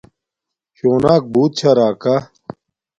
[0.77, 2.15] شوناک بوت چھا راکا